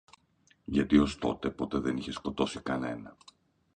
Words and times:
Γιατί 0.65 0.97
ως 0.97 1.17
τότε, 1.17 1.49
ποτέ 1.49 1.79
δεν 1.79 1.97
είχε 1.97 2.11
σκοτώσει 2.11 2.61
κανένα 2.61 3.17